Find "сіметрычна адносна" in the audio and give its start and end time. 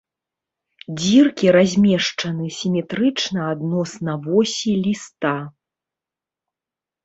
2.59-4.19